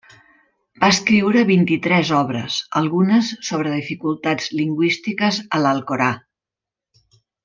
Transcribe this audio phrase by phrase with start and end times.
[0.83, 6.09] Va escriure vint-i-tres obres, algunes sobres dificultats lingüístiques a l'Alcorà.